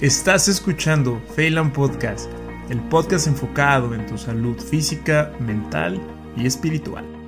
[0.00, 2.30] Estás escuchando Phelan Podcast,
[2.70, 6.00] el podcast enfocado en tu salud física, mental
[6.38, 7.19] y espiritual.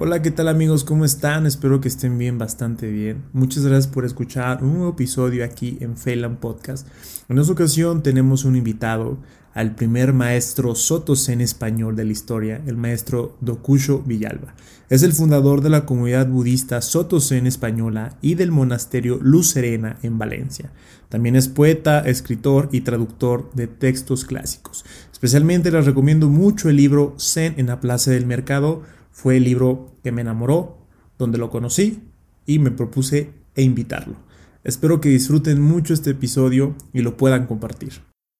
[0.00, 0.84] Hola, ¿qué tal amigos?
[0.84, 1.44] ¿Cómo están?
[1.44, 3.24] Espero que estén bien, bastante bien.
[3.32, 6.86] Muchas gracias por escuchar un nuevo episodio aquí en Phelan Podcast.
[7.28, 9.18] En esta ocasión tenemos un invitado
[9.54, 14.54] al primer maestro Soto Zen español de la historia, el maestro Dokusho Villalba.
[14.88, 19.98] Es el fundador de la comunidad budista Soto Zen española y del monasterio Luz Serena
[20.04, 20.70] en Valencia.
[21.08, 24.84] También es poeta, escritor y traductor de textos clásicos.
[25.10, 28.84] Especialmente les recomiendo mucho el libro Zen en la Plaza del Mercado.
[29.18, 30.86] Fue el libro que me enamoró,
[31.18, 32.04] donde lo conocí
[32.46, 34.16] y me propuse e invitarlo.
[34.62, 37.94] Espero que disfruten mucho este episodio y lo puedan compartir.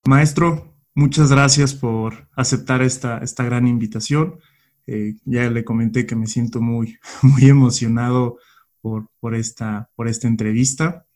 [0.06, 4.40] Maestro, Muchas gracias por aceptar esta, esta gran invitación.
[4.88, 8.38] Eh, ya le comenté que me siento muy, muy emocionado
[8.80, 11.06] por, por, esta, por esta entrevista.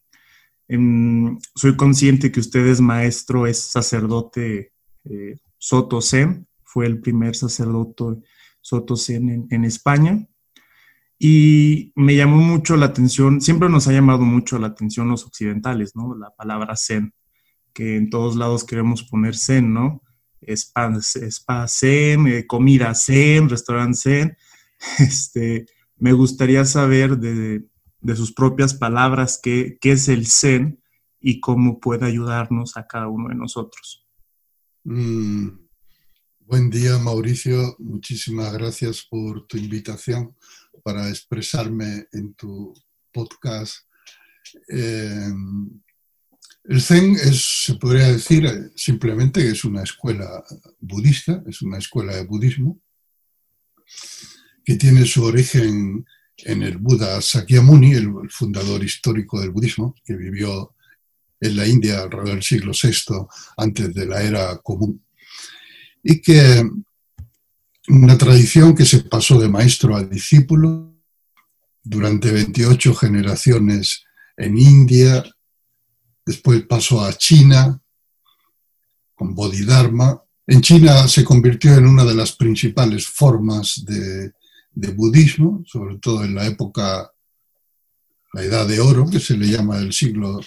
[0.69, 4.72] Em, soy consciente que usted es maestro, es sacerdote
[5.03, 8.22] eh, Soto Zen, fue el primer sacerdote
[8.63, 10.27] Soto Zen en, en España.
[11.19, 15.95] Y me llamó mucho la atención, siempre nos ha llamado mucho la atención los occidentales,
[15.95, 16.17] ¿no?
[16.17, 17.13] La palabra Zen
[17.73, 20.03] que en todos lados queremos poner zen, ¿no?
[20.41, 24.37] Spa, spa zen, eh, comida zen, restaurante zen.
[24.99, 27.65] Este, me gustaría saber de,
[28.17, 30.83] sus propias palabras qué, es el zen
[31.21, 34.05] y cómo puede ayudarnos a cada uno de nosotros.
[34.83, 35.51] Mm,
[36.53, 37.77] buen día, Mauricio.
[37.78, 40.36] Muchísimas gracias por tu invitación
[40.83, 42.75] para expresarme en tu
[43.11, 43.77] podcast.
[44.69, 45.33] Eh,
[46.64, 50.44] el Zen es, se podría decir simplemente que es una escuela
[50.78, 52.78] budista, es una escuela de budismo,
[54.62, 56.05] que tiene su origen
[56.37, 60.75] en el Buda Sakyamuni, el, fundador histórico del budismo, que vivió
[61.41, 65.03] en la India alrededor del siglo VI, antes de la era común,
[66.03, 66.69] y que
[67.88, 70.94] una tradición que se pasó de maestro a discípulo
[71.82, 74.04] durante 28 generaciones
[74.37, 75.25] en India,
[76.25, 77.81] después pasó a China
[79.15, 80.22] con Bodhidharma.
[80.47, 84.32] En China se convirtió en una de las principales formas de,
[84.94, 87.10] budismo, sobre todo en la época,
[88.32, 90.41] la Edad de Oro, que se le llama el siglo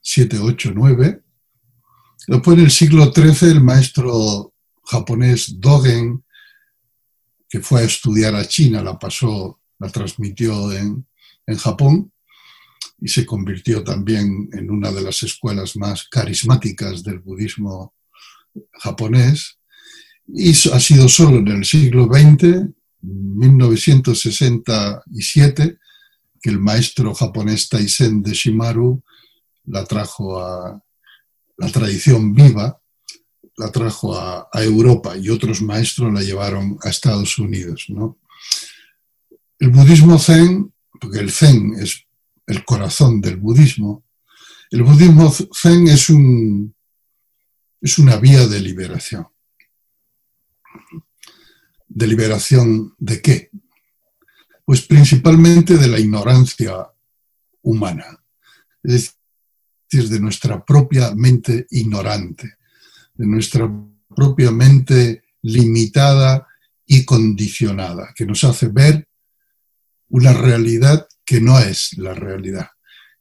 [0.00, 1.22] 7, 8, 9.
[2.28, 4.52] Después en el siglo XIII el maestro
[4.88, 6.24] japonés Dogen,
[7.48, 11.06] que fue a estudiar a China, la pasó, la transmitió en,
[11.46, 12.12] en Japón,
[13.00, 17.94] y se convirtió también en una de las escuelas más carismáticas del budismo
[18.72, 19.58] japonés.
[20.26, 22.68] Y ha sido solo en el siglo XX,
[23.00, 25.78] 1967,
[26.40, 29.00] que el maestro japonés Taisen de Shimaru
[29.66, 30.82] la trajo a
[31.56, 32.80] la tradición viva,
[33.58, 37.86] la trajo a, Europa y otros maestros la llevaron a Estados Unidos.
[39.58, 42.06] El budismo zen, porque el zen es
[42.46, 44.04] el corazón del budismo.
[44.70, 46.74] El budismo zen es, un,
[47.80, 49.26] es una vía de liberación.
[51.88, 53.50] ¿De liberación de qué?
[54.64, 56.86] Pues principalmente de la ignorancia
[57.62, 58.22] humana,
[58.84, 59.16] es
[59.90, 62.57] decir, de nuestra propia mente ignorante,
[63.18, 63.70] de nuestra
[64.16, 66.46] propia mente limitada
[66.86, 69.06] y condicionada, que nos hace ver
[70.08, 72.70] una realidad que no es la realidad,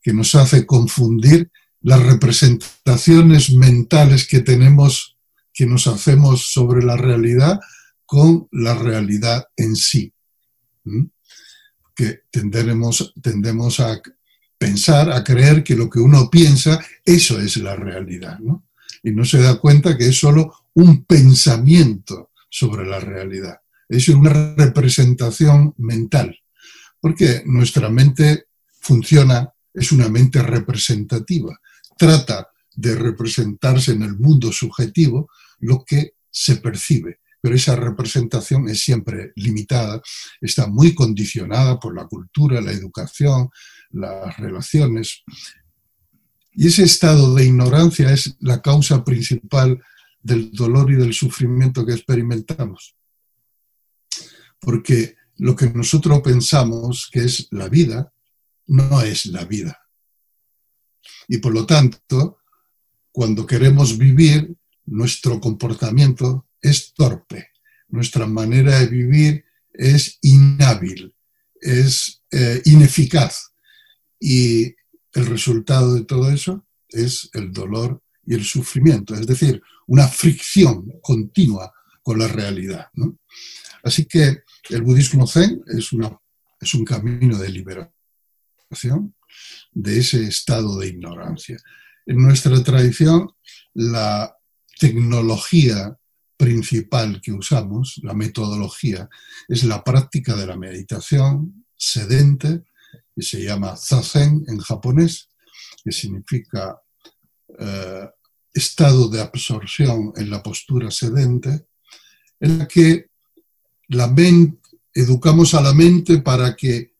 [0.01, 5.17] que nos hace confundir las representaciones mentales que tenemos,
[5.53, 7.59] que nos hacemos sobre la realidad
[8.05, 10.13] con la realidad en sí.
[11.93, 13.99] Que tendremos, tendemos a
[14.57, 18.39] pensar, a creer que lo que uno piensa, eso es la realidad,
[19.03, 23.61] Y no se da cuenta que es solo un pensamiento sobre la realidad.
[23.89, 26.37] Es una representación mental
[26.99, 28.47] porque nuestra mente
[28.81, 31.57] funciona, es una mente representativa,
[31.97, 35.29] trata de representarse en el mundo subjetivo
[35.59, 40.01] lo que se percibe, pero esa representación es siempre limitada,
[40.41, 43.49] está muy condicionada por la cultura, la educación,
[43.91, 45.23] las relaciones.
[46.59, 49.79] Y ese estado de ignorancia es la causa principal
[50.23, 52.95] del dolor y del sufrimiento que experimentamos.
[54.59, 58.11] Porque lo que nosotros pensamos que es la vida,
[58.65, 59.79] no es la vida.
[61.27, 62.39] Y por lo tanto,
[63.11, 64.57] cuando queremos vivir,
[64.87, 67.51] nuestro comportamiento es torpe,
[67.89, 71.13] nuestra manera de vivir es inhábil,
[71.61, 73.53] es eh, ineficaz.
[74.19, 74.73] Y
[75.13, 80.91] el resultado de todo eso es el dolor y el sufrimiento, es decir, una fricción
[81.01, 81.71] continua
[82.03, 82.87] con la realidad.
[83.83, 85.89] Así que el budismo zen es,
[86.59, 89.15] es un camino de liberación
[89.71, 91.57] de ese estado de ignorancia.
[92.05, 93.31] En nuestra tradición,
[93.73, 94.35] la
[94.79, 95.97] tecnología
[96.37, 99.09] principal que usamos, la metodología,
[99.47, 102.63] es la práctica de la meditación sedente,
[103.15, 105.29] que se llama zazen en japonés,
[105.83, 106.79] que significa
[107.59, 108.09] eh,
[108.53, 111.67] estado de absorción en la postura sedente,
[112.39, 113.09] en la que
[113.89, 114.59] la mente,
[114.93, 116.95] educamos a la mente para que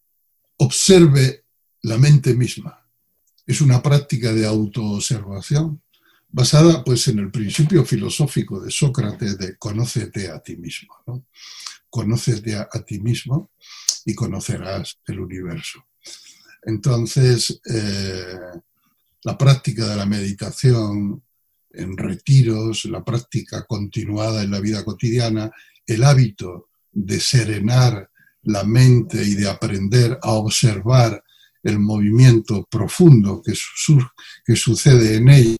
[0.58, 1.44] observe
[1.82, 2.86] la mente misma.
[3.46, 5.82] Es una práctica de autoobservación
[6.28, 10.94] basada pues, en el principio filosófico de Sócrates de conócete a ti mismo.
[11.06, 11.26] ¿no?
[11.90, 13.50] Conócete a, ti mismo
[14.04, 15.84] y conocerás el universo.
[16.62, 18.38] Entonces, eh,
[19.24, 21.22] la práctica de la meditación
[21.70, 25.50] en retiros, la práctica continuada en la vida cotidiana,
[25.86, 28.10] el hábito de serenar
[28.42, 31.22] la mente y de aprender a observar
[31.62, 33.52] el movimiento profundo que,
[34.44, 35.56] que sucede en ella,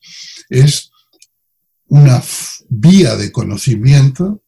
[0.48, 0.90] es
[1.86, 2.22] una
[2.68, 4.42] vía de conocimiento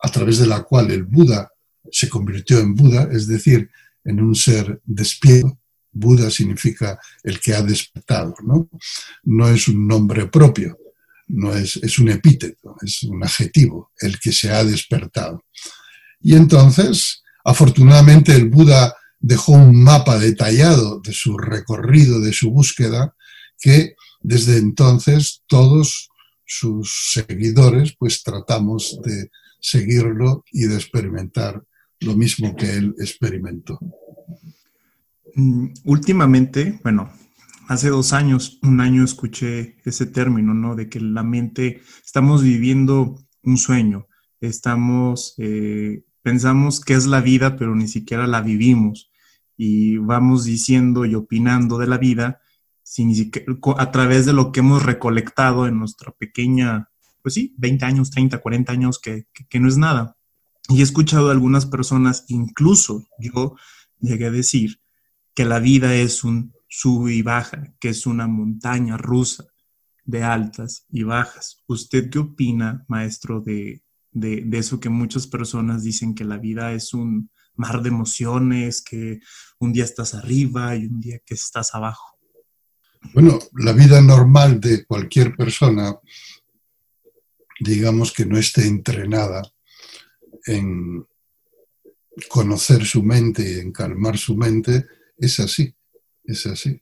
[0.00, 1.50] a través de la cual el Buda
[1.90, 3.70] se convirtió en Buda, es decir,
[4.04, 5.58] en un ser despierto.
[5.92, 8.68] Buda significa el que ha despertado, ¿no?
[9.24, 10.78] No es un nombre propio,
[11.28, 15.42] no es, es un epíteto, es un adjetivo, el que se ha despertado.
[16.20, 23.14] Y entonces, afortunadamente, el Buda dejó un mapa detallado de su recorrido, de su búsqueda,
[23.58, 26.10] que desde entonces todos
[26.44, 29.30] sus seguidores pues tratamos de
[29.60, 31.62] seguirlo y de experimentar
[32.00, 33.78] lo mismo que él experimentó.
[35.34, 37.10] Mm, últimamente, bueno,
[37.68, 40.74] hace dos años, un año escuché ese término, ¿no?
[40.76, 44.06] De que la mente, estamos viviendo un sueño,
[44.40, 49.10] estamos, eh, pensamos que es la vida, pero ni siquiera la vivimos
[49.56, 52.40] y vamos diciendo y opinando de la vida
[52.82, 53.12] sin
[53.78, 56.88] a través de lo que hemos recolectado en nuestra pequeña,
[57.20, 60.15] pues sí, 20 años, 30, 40 años, que no es nada.
[60.68, 63.56] Y he escuchado a algunas personas, incluso yo
[64.00, 64.80] llegué a decir
[65.34, 69.44] que la vida es un sub y baja, que es una montaña rusa
[70.04, 71.62] de altas y bajas.
[71.66, 76.72] ¿Usted qué opina, maestro, de, de, de, eso que muchas personas dicen que la vida
[76.72, 79.20] es un mar de emociones, que
[79.58, 82.18] un día estás arriba y un día que estás abajo?
[83.14, 85.94] Bueno, la vida normal de cualquier persona,
[87.60, 89.42] digamos que no esté entrenada
[90.46, 91.06] en
[92.28, 94.86] conocer su mente y en calmar su mente,
[95.18, 95.74] es así,
[96.24, 96.80] es así.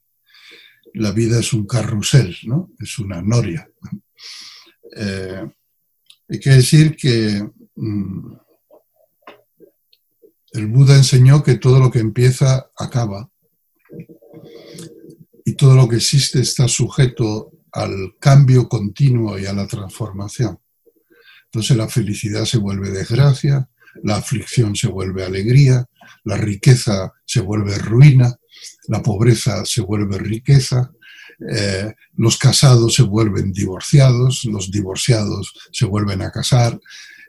[0.94, 2.70] La vida es un carrusel, ¿no?
[2.78, 3.68] Es una noria.
[4.96, 5.44] Eh,
[6.28, 7.42] hay que decir que
[7.74, 8.32] mm,
[10.52, 13.28] el Buda enseñó que todo lo que empieza acaba
[15.44, 20.60] y todo lo que existe está sujeto al cambio continuo y a la transformación.
[21.54, 23.68] Entonces la felicidad se vuelve desgracia,
[24.02, 25.86] la aflicción se vuelve alegría,
[26.24, 28.34] la riqueza se vuelve ruina,
[28.88, 30.90] la pobreza se vuelve riqueza,
[31.48, 36.76] eh, los casados se vuelven divorciados, los divorciados se vuelven a casar,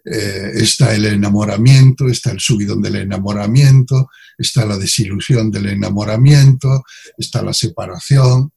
[0.03, 6.84] eh, está el enamoramiento, está el subidón del enamoramiento, está la desilusión del enamoramiento,
[7.15, 8.53] está la separación,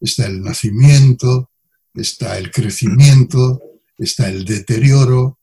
[0.00, 1.50] está el nacimiento,
[1.92, 3.60] está el crecimiento,
[3.98, 5.40] está el deterioro,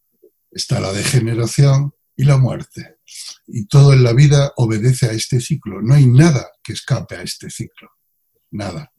[0.50, 2.98] está la degeneración y la muerte.
[3.48, 5.82] Y todo en la vida obedece a este ciclo.
[5.82, 7.90] No hay nada que escape a este ciclo.
[8.52, 8.92] Nada.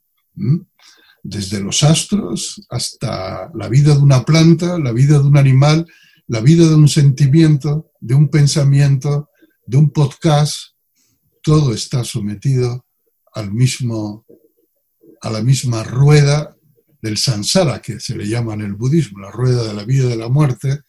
[1.23, 5.87] Desde los astros hasta la vida de una planta, la vida de un animal,
[6.29, 9.31] la vida de un sentimiento, de un pensamiento,
[9.65, 10.77] de un podcast,
[11.43, 12.87] todo está sometido
[13.33, 14.27] al mismo,
[15.23, 16.56] a la misma rueda
[17.07, 20.09] del samsara, que se le llama en el budismo, la rueda de la vida y
[20.11, 20.81] de la muerte,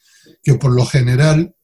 [0.43, 1.55] que por lo general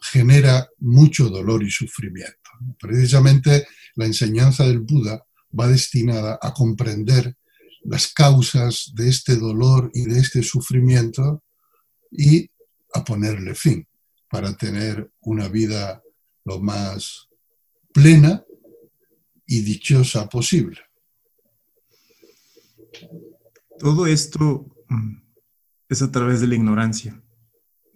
[0.00, 2.50] genera mucho dolor y sufrimiento.
[2.78, 5.24] Precisamente la enseñanza del Buda
[5.58, 7.36] va destinada a comprender
[7.82, 11.42] las causas de este dolor y de este sufrimiento
[12.10, 12.50] y
[12.94, 13.86] a ponerle fin
[14.28, 16.02] para tener una vida
[16.44, 17.28] lo más
[17.92, 18.44] plena
[19.46, 20.80] y dichosa posible.
[23.78, 25.16] Todo esto mm,
[25.88, 27.22] es a través de la ignorancia.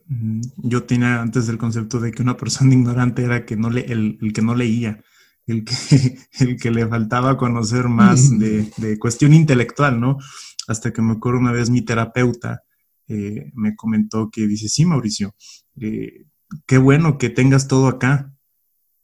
[0.06, 3.80] Mm, yo tenía antes el concepto de que una persona ignorante era que no le,
[3.80, 5.02] el, que no leía,
[5.46, 5.74] el que,
[6.40, 10.18] el que le faltaba conocer más de, cuestión intelectual, ¿no?
[10.66, 12.62] Hasta que me acuerdo una vez mi terapeuta
[13.06, 15.34] eh, me comentó que dice, sí, Mauricio,
[15.78, 16.26] eh,
[16.66, 18.34] qué bueno que tengas todo acá,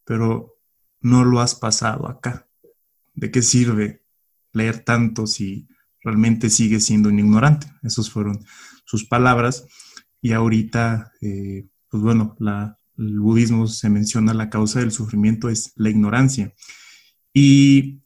[0.04, 0.56] pero
[1.02, 2.46] no lo has pasado acá.
[3.14, 4.02] ¿De qué sirve
[4.52, 5.68] leer tanto si
[6.02, 7.66] realmente sigues siendo un ignorante?
[7.82, 8.44] Esas fueron
[8.84, 9.66] sus palabras.
[10.20, 15.72] Y ahorita, eh, pues bueno, la, el budismo se menciona la causa del sufrimiento es
[15.76, 16.52] la ignorancia.
[17.32, 18.00] Y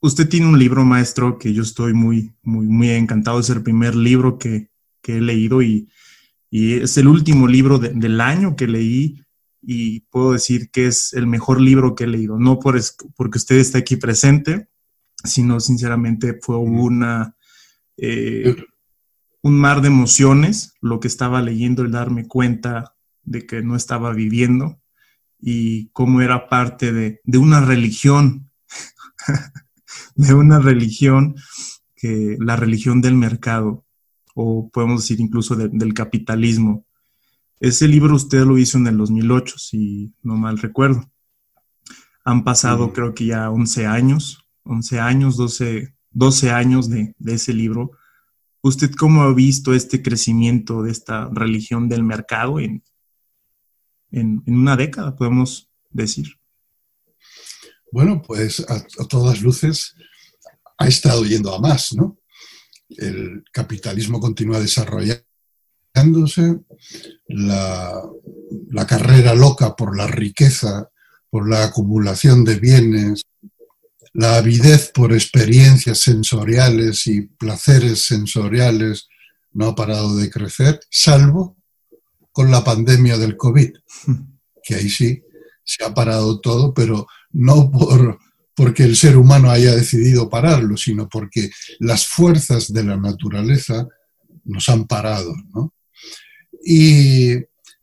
[0.00, 3.40] usted tiene un libro maestro que yo estoy muy, muy, muy encantado.
[3.40, 4.70] Es el primer libro que,
[5.04, 5.88] he leído y,
[6.50, 9.22] es el último libro del año que leí
[9.62, 12.38] y puedo decir que es el mejor libro que he leído.
[12.38, 12.78] No por
[13.16, 14.67] porque usted está aquí presente,
[15.24, 17.34] sino sinceramente fue una...
[17.96, 18.56] Eh,
[19.42, 24.12] un mar de emociones, lo que estaba leyendo, el darme cuenta de que no estaba
[24.12, 24.80] viviendo
[25.40, 28.50] y cómo era parte de, una religión,
[30.16, 31.36] de una religión
[31.94, 33.84] que la religión del mercado,
[34.34, 36.86] o podemos decir incluso del capitalismo.
[37.60, 41.10] Ese libro usted lo hizo en el 2008, si no mal recuerdo.
[42.24, 47.52] Han pasado creo que ya 11 años, 11 años, 12, 12 años de, de ese
[47.52, 47.92] libro.
[48.60, 52.82] ¿Usted cómo ha visto este crecimiento de esta religión del mercado en,
[54.10, 56.28] en, una década, podemos decir.
[57.90, 59.94] Bueno, pues a, todas luces
[60.76, 62.18] ha estado yendo a más, ¿no?
[62.88, 66.60] El capitalismo continúa desarrollándose,
[67.26, 68.02] la,
[68.70, 70.90] la carrera loca por la riqueza,
[71.30, 73.24] por la acumulación de bienes,
[74.12, 79.08] la avidez por experiencias sensoriales y placeres sensoriales
[79.52, 81.56] no ha parado de crecer, salvo
[82.32, 83.70] con la pandemia del COVID,
[84.62, 85.22] que ahí sí
[85.64, 88.18] se ha parado todo, pero no por,
[88.54, 93.86] porque el ser humano haya decidido pararlo, sino porque las fuerzas de la naturaleza
[94.44, 95.34] nos han parado.
[96.64, 97.34] Y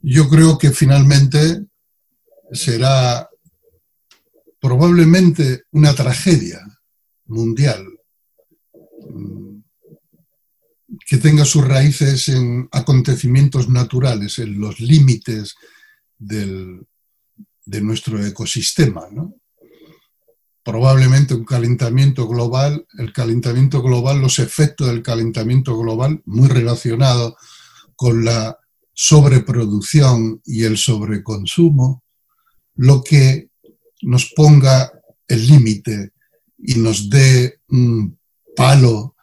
[0.02, 1.66] yo creo que finalmente
[2.52, 3.30] será
[4.66, 6.60] probablemente una tragedia
[7.28, 7.86] mundial
[11.08, 15.54] que tenga sus raíces en acontecimientos naturales, en los límites
[16.18, 16.84] de
[17.80, 19.04] nuestro ecosistema.
[20.64, 27.38] Probablemente un calentamiento global, el calentamiento global, los efectos del calentamiento global, muy relacionado
[27.96, 28.58] con la
[28.94, 32.04] sobreproducción y el sobreconsumo,
[32.74, 33.52] lo que
[34.06, 34.92] nos ponga
[35.28, 36.14] el límite
[36.60, 38.18] y nos dé un
[38.56, 39.16] palo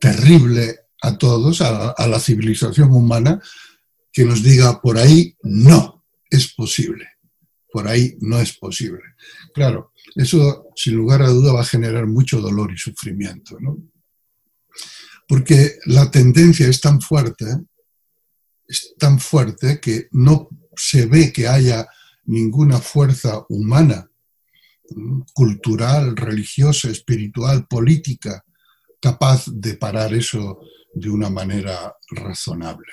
[0.00, 3.40] terrible a todos, a, la civilización humana,
[4.12, 7.08] que nos diga por ahí no es posible,
[7.72, 9.02] por ahí no es posible.
[9.52, 13.78] Claro, eso sin lugar a duda va a generar mucho dolor y sufrimiento, ¿no?
[15.26, 17.46] Porque la tendencia es tan fuerte,
[18.66, 21.88] es tan fuerte que no se ve que haya
[22.24, 24.09] ninguna fuerza humana,
[25.32, 28.44] cultural, religiosa, espiritual, política,
[29.00, 30.60] capaz de parar eso
[30.92, 32.88] de una manera razonable.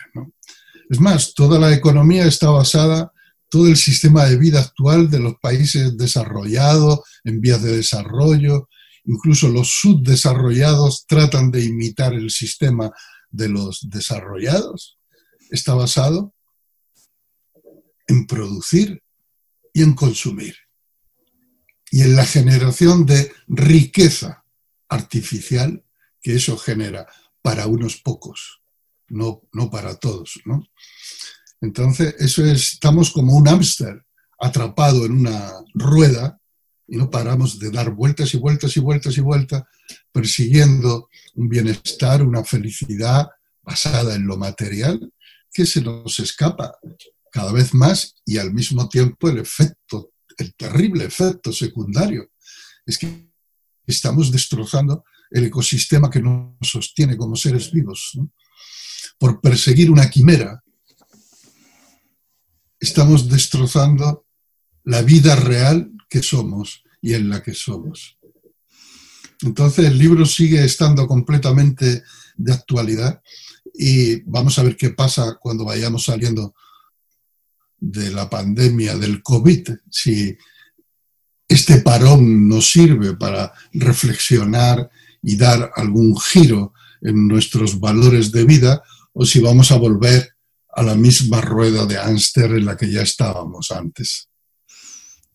[0.90, 3.12] Es más, toda la economía está basada,
[3.50, 8.70] todo el sistema de vida actual de los países desarrollados, en vías de desarrollo,
[9.06, 12.92] incluso los subdesarrollados tratan de imitar el sistema
[13.30, 14.98] de los desarrollados,
[15.50, 16.34] está basado
[18.08, 19.02] en producir
[19.74, 20.56] y en consumir
[21.92, 24.44] y en la generación de riqueza
[24.90, 25.84] artificial
[26.22, 27.08] que eso genera
[27.42, 28.62] para unos pocos,
[29.08, 30.40] no, no para todos.
[30.46, 30.64] ¿no?
[31.62, 34.06] Entonces, eso es, estamos como un hámster
[34.40, 36.40] atrapado en una rueda
[36.88, 39.64] y no paramos de dar vueltas y vueltas y vueltas y vueltas
[40.12, 43.28] persiguiendo un bienestar, una felicidad
[43.62, 45.12] basada en lo material
[45.52, 46.78] que se nos escapa
[47.32, 52.32] cada vez más y al mismo tiempo el efecto, el terrible efecto secundario
[52.86, 53.30] es que
[53.86, 58.18] estamos destrozando el ecosistema que nos sostiene como seres vivos.
[59.18, 60.64] Por perseguir una quimera,
[62.80, 64.26] estamos destrozando
[64.84, 68.18] la vida real que somos y en la que somos.
[69.42, 72.04] Entonces el libro sigue estando completamente
[72.38, 73.22] de actualidad
[73.74, 76.56] y vamos a ver qué pasa cuando vayamos saliendo
[77.80, 80.38] de la pandemia del COVID, si
[81.48, 84.90] este parón nos sirve para reflexionar
[85.22, 90.30] y dar algún giro en nuestros valores de vida o si vamos a volver
[90.70, 94.30] a la misma rueda de Ánster en la que ya estábamos antes.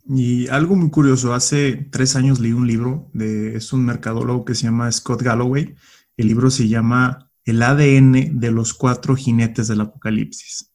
[0.08, 4.54] Y algo muy curioso, hace tres años leí un libro de, es un mercadólogo que
[4.54, 5.74] se llama Scott Galloway.
[6.16, 10.72] El libro se llama El ADN de los cuatro jinetes del apocalipsis.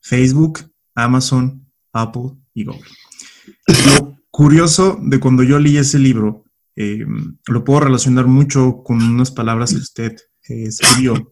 [0.00, 2.82] Facebook, Amazon, Apple y Google.
[3.86, 6.44] Lo curioso de cuando yo leí ese libro,
[6.76, 7.04] eh,
[7.46, 10.16] lo puedo relacionar mucho con unas palabras que usted
[10.48, 11.30] eh, escribió,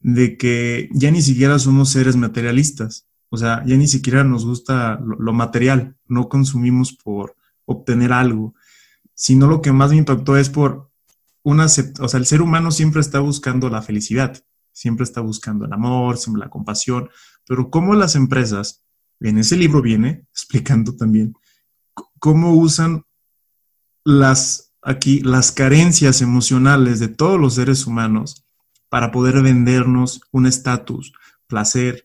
[0.00, 5.00] de que ya ni siquiera somos seres materialistas, o sea, ya ni siquiera nos gusta
[5.00, 8.54] lo, material, no consumimos por obtener algo,
[9.14, 10.90] sino lo que más me impactó es por
[11.42, 14.42] una, o sea, el ser humano siempre está buscando la felicidad,
[14.72, 17.08] siempre está buscando el amor, siempre la compasión,
[17.48, 18.84] pero cómo las empresas,
[19.20, 21.34] en ese libro viene explicando también
[22.20, 23.04] cómo usan
[24.04, 28.44] las aquí las carencias emocionales de todos los seres humanos
[28.88, 31.12] para poder vendernos un estatus,
[31.48, 32.04] placer,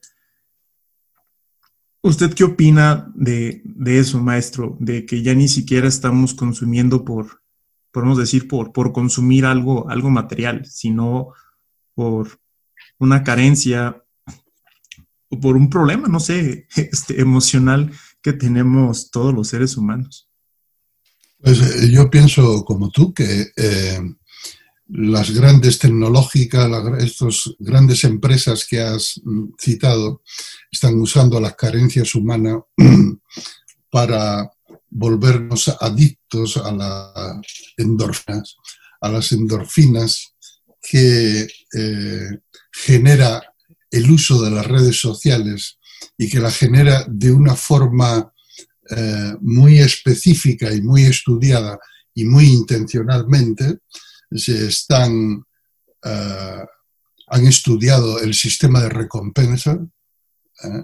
[2.05, 4.75] ¿Usted qué opina de, eso, maestro?
[4.81, 7.41] De que ya ni siquiera estamos consumiendo por,
[7.91, 11.29] podemos decir, por, por consumir algo, algo material, sino
[11.95, 12.41] por
[13.00, 14.02] una carencia
[15.42, 20.30] por un problema, no sé, este, emocional que tenemos todos los seres humanos.
[21.40, 24.00] Pues eh, yo pienso como tú que eh,
[24.88, 30.22] las grandes tecnológicas, estas grandes empresas que has mm, citado,
[30.72, 32.60] están usando las carencias humanas
[33.92, 34.50] para
[34.90, 37.42] volvernos adictos a las
[37.78, 38.56] endorfinas,
[39.02, 40.36] a las endorfinas
[40.82, 42.40] que eh,
[42.72, 43.42] genera
[43.93, 45.77] el uso de las redes sociales
[46.17, 48.33] y que la genera de una forma
[48.89, 51.79] eh, muy específica y muy estudiada
[52.15, 53.79] y muy intencionalmente,
[54.31, 55.45] se están,
[56.03, 56.65] eh,
[57.27, 59.79] han estudiado el sistema de recompensa
[60.63, 60.83] eh,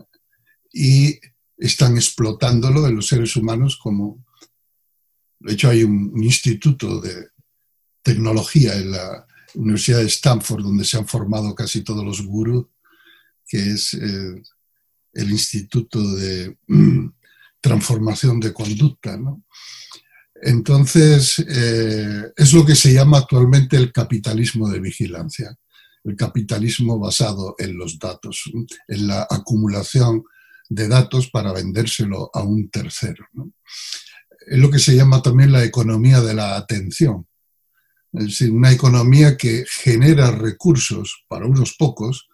[0.71, 1.19] y
[1.57, 4.23] están explotándolo en los seres humanos como...
[5.39, 7.29] De hecho, hay un, instituto de
[8.03, 9.25] tecnología en la
[9.55, 12.67] Universidad de Stanford donde se han formado casi todos los gurús,
[13.49, 14.41] que es eh,
[15.13, 16.55] el Instituto de
[17.59, 19.17] Transformación de Conducta.
[19.17, 19.43] ¿no?
[20.41, 25.57] Entonces, eh, es lo que se llama actualmente el capitalismo de vigilancia,
[26.03, 28.43] el capitalismo basado en los datos,
[28.87, 30.23] en la acumulación
[30.69, 33.25] de datos para vendérselo a un tercero.
[34.47, 37.27] Es lo que se llama también la economía de la atención,
[38.13, 42.28] es decir, una economía que genera recursos para unos pocos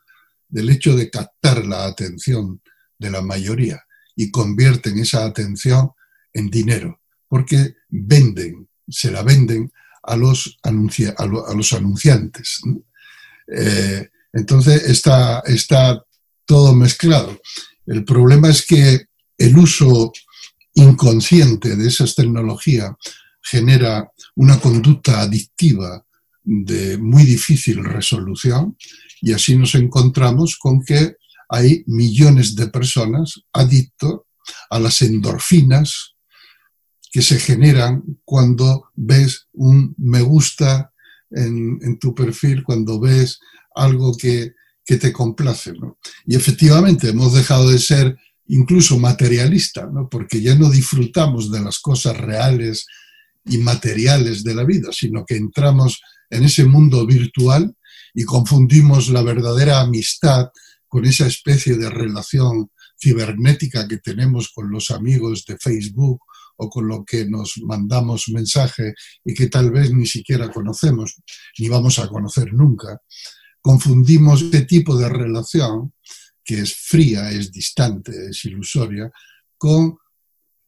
[0.55, 2.61] del hecho de captar la atención
[2.97, 3.83] de la mayoría
[4.15, 5.91] y convierten esa atención
[6.31, 9.69] en dinero porque venden, se la venden
[10.03, 12.61] a los, a, los anunciantes.
[13.53, 16.01] Eh, entonces está, está
[16.45, 17.37] todo mezclado.
[17.85, 20.13] El problema es que el uso
[20.75, 22.91] inconsciente de esas tecnologías
[23.41, 26.05] genera una conducta adictiva
[26.45, 28.77] de muy difícil resolución
[29.21, 31.15] y así nos encontramos con que
[31.49, 34.21] hay millones de personas adictos
[34.69, 36.15] a las endorfinas,
[37.11, 40.91] que se generan cuando ves un me gusta
[41.31, 43.39] en, tu perfil, cuando ves
[43.75, 44.53] algo que,
[44.85, 45.73] te complace.
[46.27, 48.15] Y efectivamente hemos dejado de ser
[48.47, 52.85] incluso materialistas, porque ya no disfrutamos de las cosas reales
[53.45, 57.75] y materiales de la vida, sino que entramos en ese mundo virtual
[58.13, 60.47] y confundimos la verdadera amistad
[60.87, 66.21] con esa especie de relación cibernética que tenemos con los amigos de Facebook
[66.57, 71.15] o con lo que nos mandamos mensaje y que tal vez ni siquiera conocemos,
[71.59, 73.01] ni vamos a conocer nunca,
[73.61, 75.93] confundimos este tipo de relación,
[76.43, 79.11] que es fría, es distante, es ilusoria,
[79.57, 79.97] con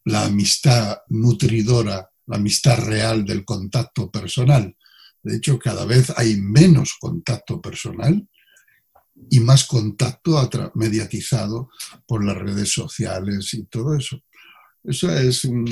[0.05, 4.75] la amistad nutridora, la amistad real del contacto personal.
[5.23, 8.27] De hecho, cada vez hay menos contacto personal
[9.29, 10.37] y más contacto
[10.75, 11.69] mediatizado
[12.05, 14.21] por las redes sociales y todo eso.
[14.83, 15.67] Eso es un,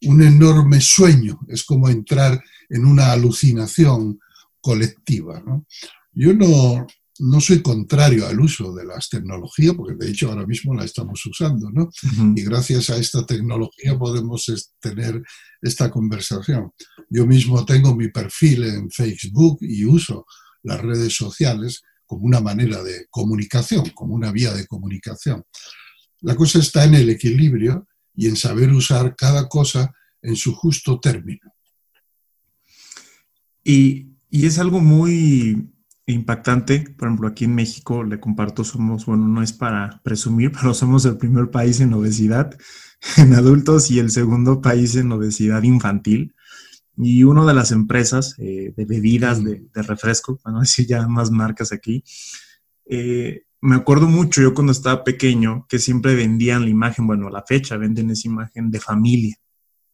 [0.00, 4.18] enorme sueño, es como entrar en una alucinación
[4.60, 5.42] colectiva.
[6.12, 6.86] Yo no,
[7.20, 11.24] no soy contrario al uso de las tecnologías, porque de hecho ahora mismo la estamos
[11.26, 11.88] usando, ¿no?
[12.34, 15.22] Y gracias a esta tecnología podemos tener
[15.62, 16.70] esta conversación.
[17.08, 20.26] Yo mismo tengo mi perfil en Facebook y uso
[20.62, 25.44] las redes sociales como una manera de comunicación, como una vía de comunicación.
[26.20, 30.98] La cosa está en el equilibrio y en saber usar cada cosa en su justo
[30.98, 31.52] término.
[33.62, 35.72] Y, es algo muy,
[36.06, 36.94] impactante.
[36.96, 41.04] Por ejemplo, aquí en México, le comparto, somos, bueno, no es para presumir, pero somos
[41.04, 42.56] el primer país en obesidad
[43.16, 46.34] en adultos y el segundo país en obesidad infantil.
[46.98, 51.30] Y una de las empresas eh, de bebidas de, refresco, para no decir ya más
[51.30, 52.02] marcas aquí,
[52.86, 57.30] eh, me acuerdo mucho yo cuando estaba pequeño que siempre vendían la imagen, bueno, a
[57.30, 59.36] la fecha venden esa imagen de familia,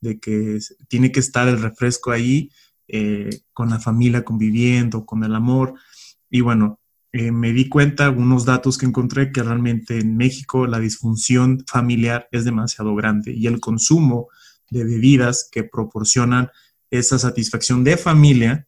[0.00, 2.50] de que tiene que estar el refresco ahí
[2.88, 5.74] eh, con la familia conviviendo, con el amor.
[6.34, 6.80] Y bueno,
[7.12, 12.46] me di cuenta, algunos datos que encontré, que realmente en México la disfunción familiar es
[12.46, 14.28] demasiado grande y el consumo
[14.70, 16.48] de bebidas que proporcionan
[16.90, 18.66] esa satisfacción de familia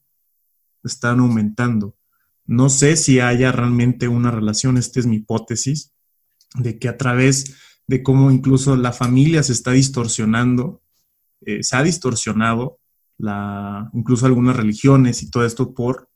[0.83, 1.97] están aumentando.
[2.45, 5.95] No sé si haya realmente una relación, esta es mi hipótesis,
[6.55, 10.83] de que a través de cómo incluso la familia se está distorsionando,
[11.41, 12.79] eh, se ha distorsionado
[13.17, 16.11] la, incluso algunas religiones y todo esto por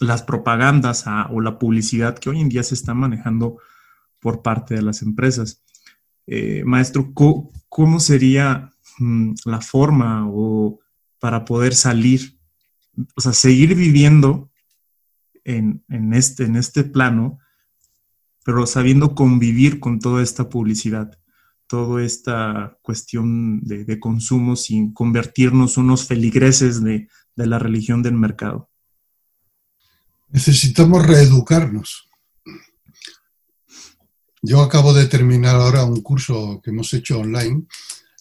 [0.00, 3.58] las propagandas o la publicidad que hoy en día se está manejando
[4.20, 5.62] por parte de las empresas.
[6.26, 7.12] Eh, maestro,
[7.68, 10.80] ¿cómo, sería mm, la forma o
[11.18, 12.38] para poder salir,
[13.16, 14.50] o sea, seguir viviendo
[15.44, 17.38] en, este, en este plano,
[18.44, 21.16] pero sabiendo convivir con toda esta publicidad,
[21.68, 28.70] toda esta cuestión de, consumo sin convertirnos unos feligreses de la religión del mercado?
[30.36, 32.10] Necesitamos reeducarnos.
[34.42, 37.64] Yo acabo de terminar ahora un curso que hemos hecho online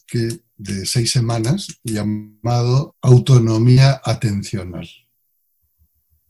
[0.07, 4.89] que, de seis semanas llamado Autonomía Atencional.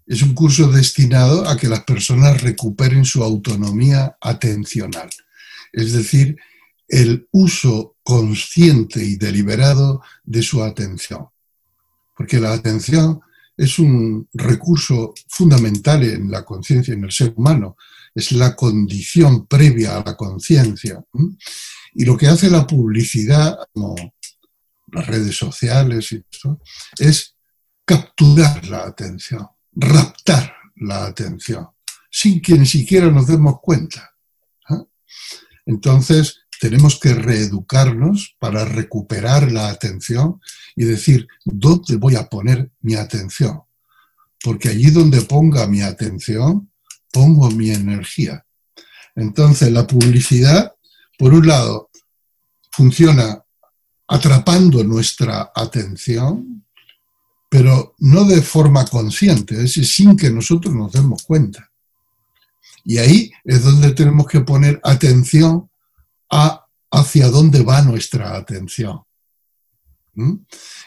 [0.08, 5.12] Es un curso destinado a que las personas recuperen su autonomía atencional,
[5.72, 6.36] es decir,
[6.88, 11.28] el uso consciente y deliberado de su atención.
[12.18, 13.22] Porque la atención
[13.58, 17.78] es un recurso fundamental en la conciencia, en el ser humano.
[18.14, 21.04] Es la condición previa a la conciencia.
[21.94, 23.96] Y lo que hace la publicidad, como
[24.92, 26.60] las redes sociales y esto,
[26.98, 27.36] es
[27.86, 31.68] capturar la atención, raptar la atención,
[32.10, 34.12] sin que ni siquiera nos demos cuenta.
[34.70, 34.84] ¿eh?
[35.66, 40.42] Entonces, tenemos que reeducarnos para recuperar la atención
[40.76, 43.62] y decir, ¿dónde voy a poner mi atención?
[44.44, 46.70] Porque allí donde ponga mi atención,
[47.12, 48.46] pongo mi energía.
[49.16, 50.74] Entonces, la publicidad,
[51.18, 51.90] por un lado,
[52.72, 53.42] funciona
[54.08, 56.66] atrapando nuestra atención,
[57.50, 61.72] pero no de forma consciente, es decir, sin que nosotros nos demos cuenta.
[62.84, 65.70] Y ahí es donde tenemos que poner atención
[66.30, 69.02] hacia dónde va nuestra atención.
[70.14, 70.36] ¿Mm?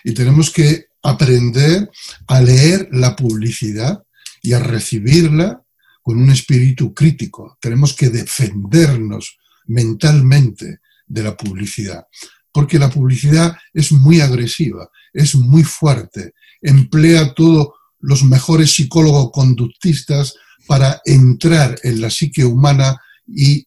[0.05, 1.91] Y tenemos que aprender
[2.27, 4.03] a leer la publicidad
[4.43, 5.63] y a recibirla
[6.03, 7.59] con un espíritu crítico.
[7.61, 12.07] Tenemos que defendernos mentalmente de la publicidad,
[12.53, 17.69] porque la publicidad es muy agresiva, es muy fuerte, emplea todos
[18.01, 20.35] los mejores psicólogos conductistas
[20.67, 23.67] para entrar en la psique humana y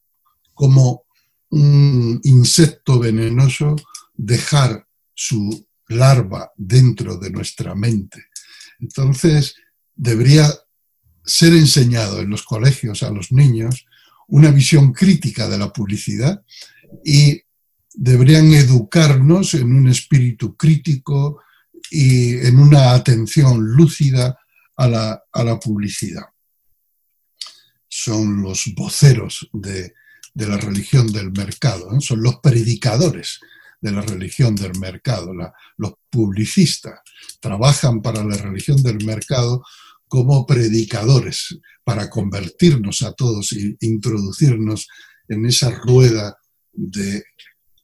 [0.53, 1.01] como
[1.52, 3.76] un insecto venenoso
[4.14, 8.26] dejar su larva dentro de nuestra mente.
[8.80, 9.56] Entonces,
[9.94, 10.50] debería
[11.26, 13.86] ser enseñado en los colegios a los niños
[14.28, 16.44] una visión crítica de la publicidad
[17.04, 17.42] y
[17.94, 21.42] deberían educarnos en un espíritu crítico
[21.90, 24.40] y en una atención lúcida
[24.78, 26.26] a la, a la publicidad.
[27.90, 29.94] Son los voceros de,
[30.34, 33.39] de la religión del mercado, son los predicadores
[33.82, 35.34] de la religión del mercado,
[35.78, 37.00] los publicistas
[37.39, 39.63] trabajan para la religión del mercado
[40.08, 44.88] como predicadores para convertirnos a todos e introducirnos
[45.28, 46.38] en esa rueda
[46.74, 47.24] de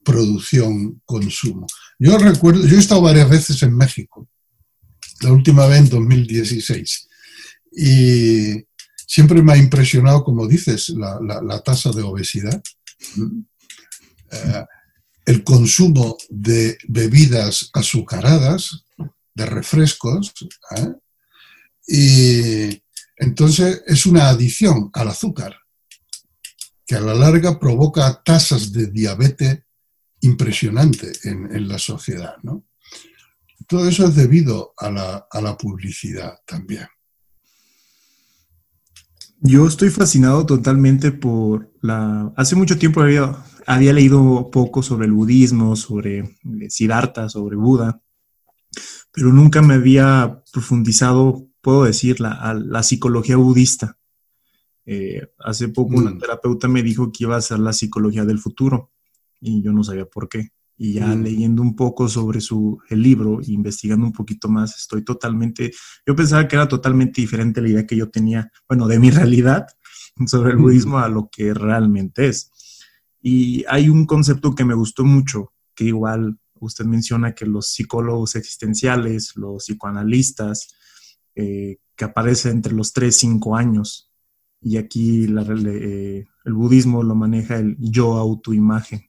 [0.03, 1.67] producción-consumo.
[1.99, 4.29] Yo recuerdo, yo he estado varias veces en México,
[5.21, 7.07] la última vez en 2016,
[7.71, 8.66] y
[9.09, 12.61] Siempre me ha impresionado, como dices, la, tasa de obesidad,
[14.31, 14.65] eh,
[15.25, 18.83] el consumo de bebidas azucaradas,
[19.33, 20.33] de refrescos,
[20.75, 20.93] ¿eh?
[21.87, 22.83] y
[23.15, 25.55] entonces es una adición al azúcar
[26.85, 29.59] que a la larga provoca tasas de diabetes
[30.19, 32.35] impresionante en, la sociedad.
[33.67, 36.87] Todo eso es debido a la publicidad también.
[39.39, 42.33] Yo estoy fascinado totalmente por la...
[42.35, 48.01] Hace mucho tiempo había, había leído poco sobre el budismo, sobre eh, Siddhartha, sobre Buda,
[49.11, 53.97] pero nunca me había profundizado puedo decir, la, la psicología budista.
[54.85, 56.19] Eh, hace poco una mm.
[56.19, 58.93] terapeuta me dijo que iba a ser la psicología del futuro
[59.41, 60.51] y yo no sabía por qué.
[60.77, 61.23] Y ya mm.
[61.23, 65.71] leyendo un poco sobre su, el libro, investigando un poquito más, estoy totalmente,
[66.05, 69.65] yo pensaba que era totalmente diferente la idea que yo tenía, bueno, de mi realidad
[70.25, 72.51] sobre el budismo a lo que realmente es.
[73.21, 78.35] Y hay un concepto que me gustó mucho, que igual usted menciona que los psicólogos
[78.35, 80.75] existenciales, los psicoanalistas,
[81.35, 84.07] eh, que aparecen entre los 3 y 5 años,
[84.61, 89.01] y aquí eh, el budismo lo maneja el yo autoimagen.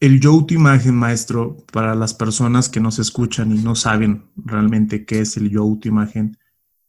[0.00, 5.20] El yo autoimagen, maestro, para las personas que nos escuchan y no saben realmente qué
[5.20, 6.38] es el yo autoimagen,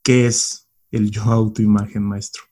[0.04, 2.43] ¿qué es el yo autoimagen, maestro?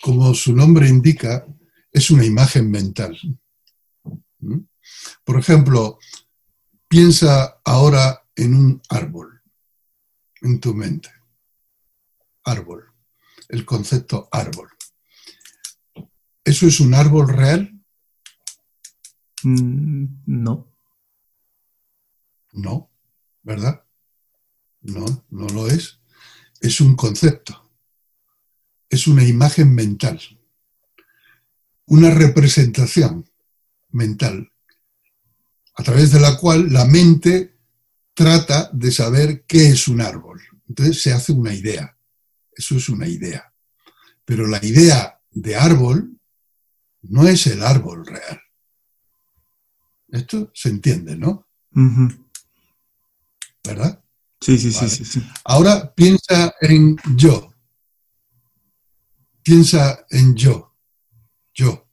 [0.00, 1.44] Como su nombre indica,
[1.90, 3.18] es una imagen mental.
[4.38, 4.60] ¿Mm?
[5.24, 5.98] Por ejemplo,
[6.86, 9.42] piensa ahora en un árbol,
[10.42, 11.10] en tu mente.
[12.44, 12.84] Árbol,
[13.48, 14.68] el concepto árbol.
[16.44, 17.81] ¿Eso es un árbol real?
[19.44, 20.68] Mm, no.
[22.52, 22.90] No,
[23.42, 23.84] ¿verdad?
[24.82, 26.00] No, no lo es.
[26.60, 27.70] Es un concepto.
[28.88, 30.20] Es una imagen mental.
[31.86, 33.28] Una representación
[33.90, 34.52] mental
[35.74, 37.56] a través de la cual la mente
[38.14, 40.40] trata de saber qué es un árbol.
[40.68, 41.96] Entonces se hace una idea.
[42.54, 43.52] Eso es una idea.
[44.24, 46.18] Pero la idea de árbol
[47.02, 48.40] no es el árbol real.
[50.12, 51.48] Esto se entiende, ¿no?
[53.64, 54.04] ¿Verdad?
[54.42, 55.22] Sí, sí, sí, sí, sí.
[55.42, 57.50] Ahora piensa en yo.
[59.42, 60.76] Piensa en yo.
[61.54, 61.88] Yo.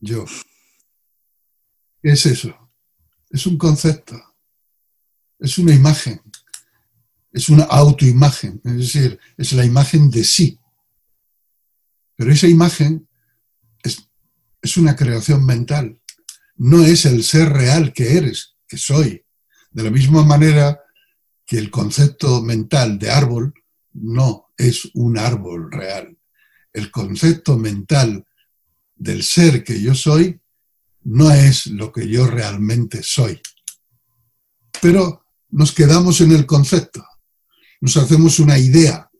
[0.00, 0.24] Yo.
[2.02, 2.52] ¿Qué es eso?
[3.30, 4.20] Es un concepto.
[5.38, 6.20] Es una imagen.
[7.30, 8.60] Es una autoimagen.
[8.64, 10.58] Es decir, es la imagen de sí.
[12.16, 13.08] Pero esa imagen
[13.84, 14.08] es,
[14.60, 16.01] es una creación mental
[16.56, 19.24] no es el ser real que eres, que soy.
[19.70, 20.80] De la misma manera
[21.44, 23.54] que el concepto mental de árbol
[23.94, 26.16] no es un árbol real.
[26.72, 28.24] El concepto mental
[28.94, 30.40] del ser que yo soy
[31.04, 33.40] no es lo que yo realmente soy.
[34.80, 37.04] Pero nos quedamos en el concepto,
[37.80, 39.10] nos hacemos una idea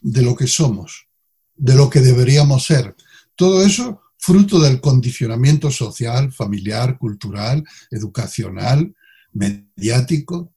[0.00, 1.08] de lo que somos,
[1.54, 2.94] de lo que deberíamos ser.
[3.34, 8.94] Todo eso fruto del condicionamiento social, familiar, cultural, educacional,
[9.32, 10.52] mediático,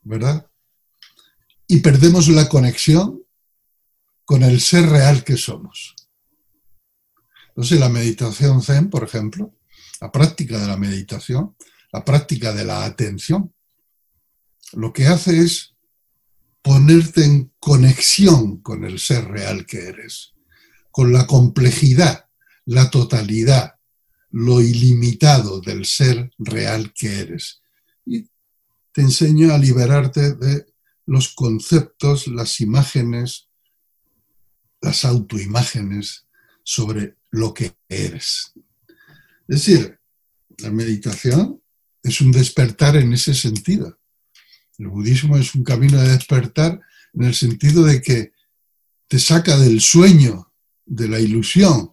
[0.00, 0.50] ¿verdad?
[1.68, 3.22] Y perdemos la conexión
[4.24, 5.94] con el ser real que somos.
[7.48, 9.54] Entonces la meditación zen, por ejemplo,
[10.00, 11.56] la práctica de la meditación,
[11.92, 13.52] la práctica de la atención,
[14.72, 15.74] lo que hace es
[16.62, 20.35] ponerte en conexión con el ser real que eres
[20.96, 22.26] con la complejidad,
[22.64, 23.74] la totalidad,
[24.30, 27.60] lo ilimitado del ser real que eres.
[28.06, 28.30] Y
[28.92, 30.64] te enseño a liberarte de
[31.04, 33.50] los conceptos, las imágenes,
[34.80, 36.28] las autoimágenes
[36.62, 38.54] sobre lo que eres.
[39.48, 40.00] Es decir,
[40.56, 41.60] la meditación
[42.02, 43.98] es un despertar en ese sentido.
[44.78, 46.80] El budismo es un camino de despertar
[47.12, 48.32] en el sentido de que
[49.08, 50.45] te saca del sueño
[50.86, 51.92] de la ilusión,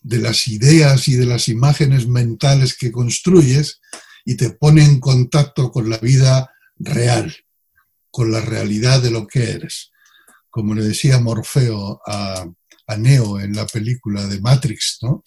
[0.00, 3.80] de las ideas y de las imágenes mentales que construyes
[4.24, 7.34] y te pone en contacto con la vida real,
[8.10, 9.90] con la realidad de lo que eres.
[10.50, 12.46] Como le decía Morfeo a,
[12.98, 15.24] Neo en la película de Matrix, ¿no?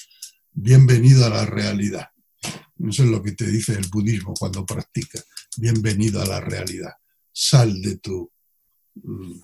[0.54, 2.08] Bienvenido a la realidad.
[2.42, 5.20] Eso es lo que te dice el budismo cuando practica.
[5.58, 6.94] Bienvenido a la realidad.
[7.34, 8.32] Sal de tu
[8.96, 9.42] mm,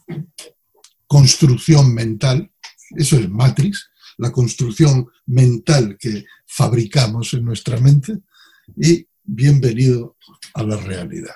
[1.06, 2.51] construcción mental
[2.95, 8.19] eso es Matrix, la construcción mental que fabricamos en nuestra mente
[8.77, 10.15] y bienvenido
[10.53, 11.36] a la realidad.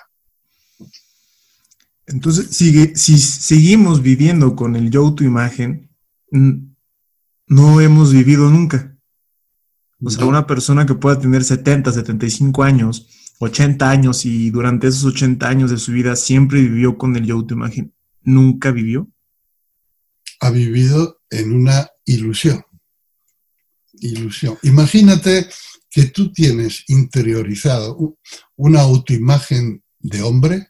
[2.06, 5.90] Entonces, si seguimos viviendo con el yo tu imagen,
[6.30, 8.96] no hemos vivido nunca.
[10.02, 13.06] O sea, una persona que pueda tener 70, 75 años,
[13.38, 17.44] 80 años y durante esos 80 años de su vida siempre vivió con el yo
[17.44, 19.08] tu imagen, ¿nunca vivió?
[20.40, 22.64] ha vivido en una ilusión.
[23.92, 24.58] Ilusión.
[24.62, 25.48] Imagínate
[25.88, 28.18] que tú tienes interiorizado
[28.56, 30.68] una autoimagen de hombre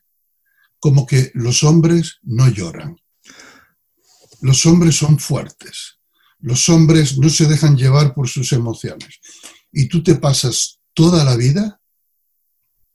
[0.79, 2.97] como que los hombres no lloran.
[4.41, 5.99] Los hombres son fuertes.
[6.39, 9.21] Los hombres no se dejan llevar por sus emociones.
[9.71, 11.81] Y tú te pasas toda la vida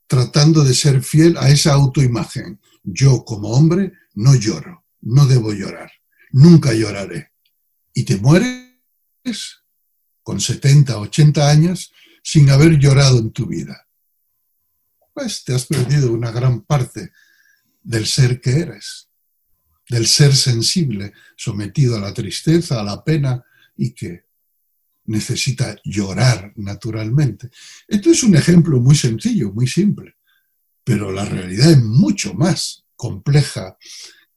[0.08, 2.60] tratando de ser fiel a esa autoimagen.
[2.82, 5.90] yo como hombre no lloro, no debo llorar,
[6.30, 7.32] nunca lloraré.
[7.96, 9.64] Y te mueres
[10.22, 13.88] con 70, 80 años sin haber llorado en tu vida.
[15.14, 17.12] Pues te has perdido una gran parte
[17.82, 19.08] del ser que eres,
[19.88, 23.42] del ser sensible, sometido a la tristeza, a la pena
[23.78, 24.26] y que
[25.06, 27.48] necesita llorar naturalmente.
[27.88, 30.16] Esto es un ejemplo muy sencillo, muy simple,
[30.84, 33.78] pero la realidad es mucho más compleja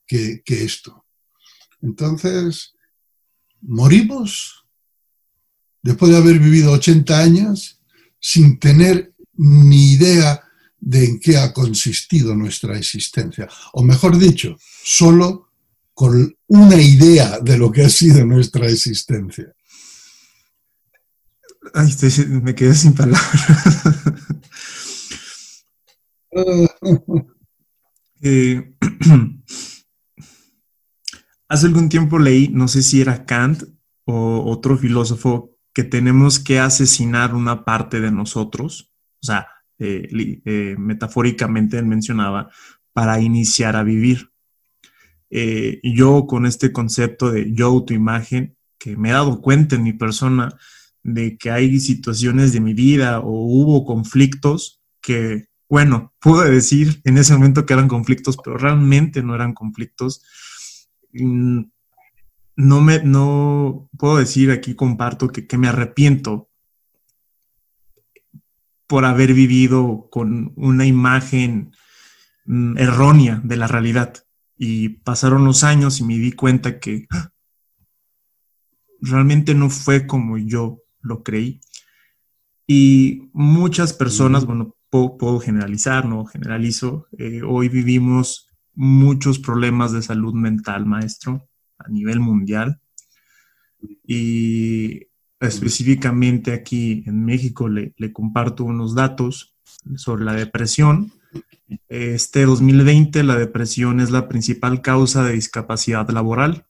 [0.06, 1.04] que, esto.
[1.82, 2.72] Entonces,
[3.62, 4.64] morimos
[5.82, 7.80] después de haber vivido 80 años
[8.18, 10.42] sin tener ni idea
[10.78, 13.48] de en qué ha consistido nuestra existencia.
[13.72, 15.50] O mejor dicho, solo
[15.94, 19.54] con una idea de lo que ha sido nuestra existencia.
[21.74, 21.94] Ay,
[22.42, 23.22] me quedé sin palabras.
[28.22, 28.74] Eh,
[31.50, 33.64] hace algún tiempo leí, no sé si era Kant
[34.06, 40.76] o otro filósofo, que tenemos que asesinar una parte de nosotros, o sea, eh, eh,
[40.78, 42.50] metafóricamente él mencionaba,
[42.94, 44.30] para iniciar a vivir.
[45.84, 50.56] yo con este concepto de yo autoimagen, que me he dado cuenta en mi persona
[51.02, 57.16] de que hay situaciones de mi vida o hubo conflictos que bueno, pude decir en
[57.16, 60.20] ese momento que eran conflictos, pero realmente no eran conflictos.
[61.12, 61.62] Mm,
[62.56, 66.50] no me, no puedo decir aquí, comparto que, me arrepiento
[68.86, 71.72] por haber vivido con una imagen
[72.44, 74.14] mm, errónea de la realidad.
[74.56, 77.30] Y pasaron los años y me di cuenta que ¡ah!
[79.00, 81.60] realmente no fue como yo lo creí.
[82.66, 87.06] Y muchas personas, bueno, puedo, generalizar, no generalizo.
[87.18, 92.80] Eh, hoy vivimos muchos problemas de salud mental, maestro, a nivel mundial.
[94.06, 95.08] Y
[95.40, 99.54] específicamente aquí en México le, comparto unos datos
[99.96, 101.12] sobre la depresión.
[101.88, 106.66] Este 2020 la depresión es la principal causa de discapacidad laboral.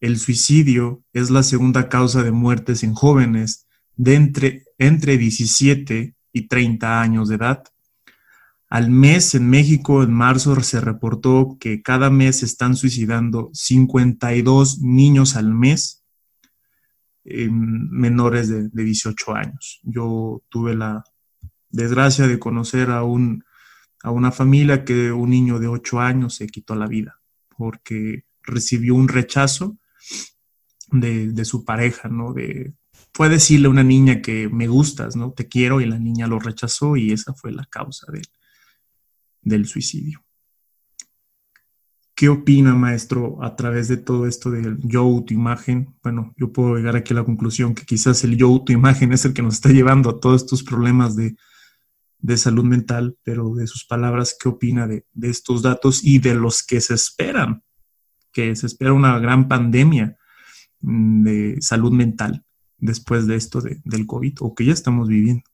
[0.00, 6.42] El suicidio es la segunda causa de muertes en jóvenes de entre, entre 17 y
[6.48, 7.64] 30 años de edad.
[8.68, 14.80] Al mes en México, en marzo, se reportó que cada mes se están suicidando 52
[14.80, 16.04] niños al mes
[17.24, 19.80] menores de, 18 años.
[19.82, 21.04] Yo tuve la
[21.70, 23.44] desgracia de conocer a, un,
[24.02, 27.20] a una familia que un niño de 8 años se quitó la vida
[27.56, 29.78] porque recibió un rechazo
[30.90, 32.32] de, de su pareja, ¿no?
[32.32, 32.74] De
[33.12, 35.32] fue decirle a una niña que me gustas, ¿no?
[35.32, 38.06] Te quiero y la niña lo rechazó y esa fue la causa
[39.42, 40.22] del suicidio.
[42.18, 45.94] ¿Qué opina, maestro, a través de todo esto del yo autoimagen?
[46.02, 49.34] Bueno, yo puedo llegar aquí a la conclusión que quizás el yo autoimagen es el
[49.34, 51.36] que nos está llevando a todos estos problemas de,
[52.36, 56.64] salud mental, pero de sus palabras, ¿qué opina de, de, estos datos y de los
[56.64, 57.62] que se esperan?
[58.32, 60.16] Que se espera una gran pandemia
[60.80, 62.44] mm, de salud mental
[62.78, 65.44] después de esto del COVID o que ya estamos viviendo.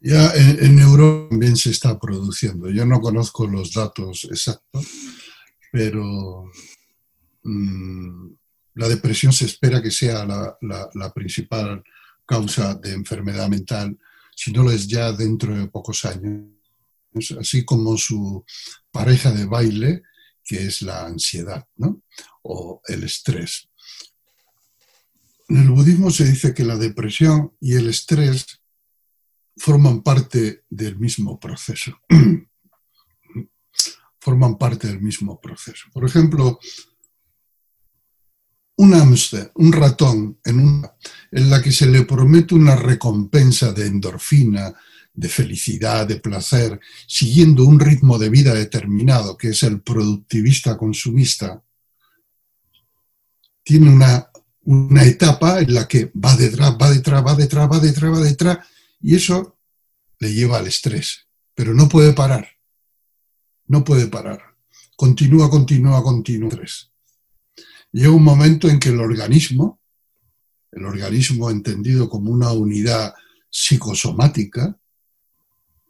[0.00, 2.70] Ya en, Europa también se está produciendo.
[2.70, 4.86] Yo no conozco los datos exactos,
[5.72, 6.50] pero
[7.42, 8.28] mm,
[8.74, 11.82] la depresión se espera que sea la, principal
[12.26, 13.98] causa de enfermedad mental,
[14.34, 16.50] si no lo es ya dentro de pocos años,
[17.40, 18.44] así como su
[18.90, 20.02] pareja de baile,
[20.44, 22.02] que es la ansiedad ¿no?
[22.42, 23.68] o el estrés.
[25.48, 28.60] En el budismo se dice que la depresión y el estrés
[29.56, 31.98] forman parte del mismo proceso.
[34.20, 35.86] forman parte del mismo proceso.
[35.92, 36.58] Por ejemplo,
[38.76, 40.82] un hámster, un ratón, en,
[41.30, 44.74] en la que se le promete una recompensa de endorfina,
[45.14, 51.62] de felicidad, de placer, siguiendo un ritmo de vida determinado, que es el productivista consumista,
[53.62, 54.30] tiene una
[54.66, 58.58] una etapa en la que va detrás, va detrás, va detrás, va detrás, va detrás,
[59.06, 59.56] y eso
[60.18, 62.48] le lleva al estrés, pero no puede parar,
[63.68, 64.56] no puede parar,
[64.96, 66.50] continúa, continúa, continúa.
[67.92, 69.80] Llega un momento en que el organismo,
[70.72, 73.14] el organismo entendido como una unidad
[73.48, 74.76] psicosomática,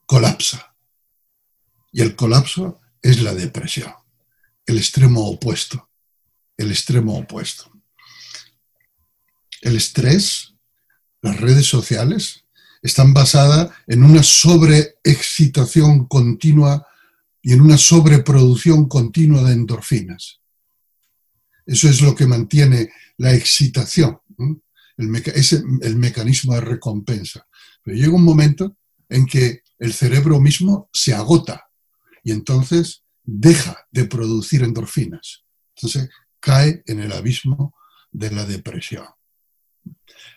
[0.05, 0.77] colapsa.
[1.93, 3.95] Y el colapso es la depresión,
[4.67, 5.89] el extremo opuesto,
[6.59, 7.73] el extremo opuesto.
[9.62, 10.55] El estrés,
[11.23, 12.45] las redes sociales,
[12.87, 16.87] están basadas en una sobreexcitación continua
[17.43, 20.41] y en una sobreproducción continua de endorfinas.
[21.66, 24.20] Eso es lo que mantiene la excitación,
[24.97, 27.47] el es el mecanismo de recompensa.
[27.82, 28.76] Pero llega un momento
[29.09, 31.68] en que el cerebro mismo se agota
[32.22, 35.45] y entonces deja de producir endorfinas.
[35.74, 36.09] Entonces
[36.41, 37.74] cae en el abismo
[38.12, 39.07] de la depresión.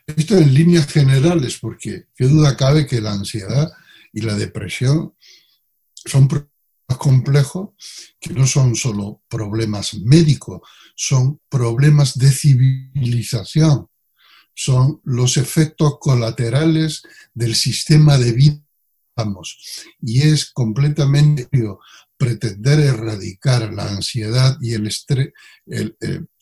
[0.06, 3.72] Esto en líneas generales, porque qué duda cabe que la ansiedad
[4.12, 5.14] y la depresión
[5.93, 6.50] son problemas
[6.97, 7.70] complejos
[8.20, 10.62] que no son solo problemas médicos,
[10.95, 13.88] son problemas de civilización,
[14.56, 18.64] son los efectos colaterales del sistema de vida.
[20.02, 21.50] Y es completamente
[22.20, 25.30] pretender erradicar la ansiedad y el estrés,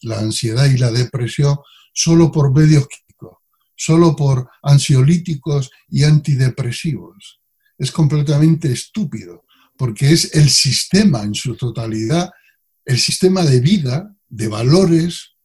[0.02, 1.56] la ansiedad y la depresión
[1.94, 3.38] solo por medios químicos,
[3.76, 7.40] solo por ansiolíticos y antidepresivos.
[7.78, 9.46] Es completamente estúpido,
[9.78, 12.32] porque es el sistema en su totalidad,
[12.84, 15.36] el sistema de vida, de valores,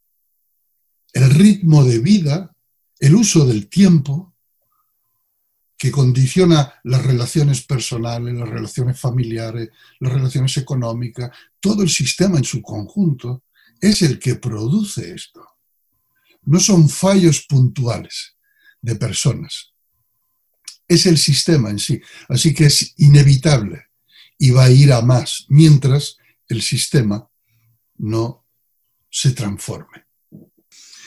[1.13, 2.55] el ritmo de vida,
[2.99, 4.32] el uso del tiempo,
[5.77, 9.69] que condiciona las relaciones personales, las relaciones familiares,
[9.99, 13.43] las relaciones económicas, todo el sistema en su conjunto,
[13.81, 15.45] es el que produce esto.
[16.43, 18.35] No son fallos puntuales
[18.81, 19.73] de personas,
[20.87, 22.01] es el sistema en sí.
[22.29, 23.87] Así que es inevitable
[24.37, 26.17] y va a ir a más mientras
[26.47, 27.29] el sistema
[27.97, 28.45] no
[29.09, 30.05] se transforme.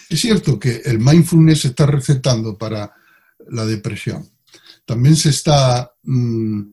[0.08, 2.94] Es cierto que el mindfulness está recetando para
[3.48, 4.28] la depresión,
[4.86, 6.70] también se está mm,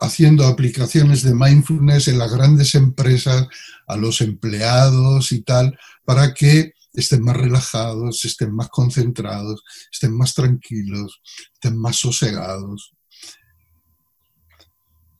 [0.00, 3.48] haciendo aplicaciones de mindfulness en las grandes empresas,
[3.88, 10.34] a los empleados y tal, para que estén más relajados, estén más concentrados, estén más
[10.34, 11.20] tranquilos,
[11.52, 12.94] estén más sosegados.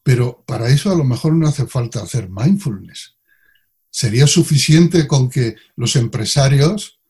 [0.03, 3.17] Pero para eso a lo mejor no hace falta hacer mindfulness.
[3.91, 7.01] Sería suficiente con que los empresarios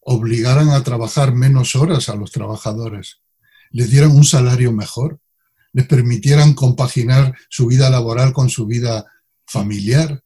[0.00, 3.23] obligaran a trabajar menos horas a los trabajadores
[3.74, 5.20] les dieran un salario mejor,
[5.72, 9.04] les permitieran compaginar su vida laboral con su vida
[9.44, 10.22] familiar.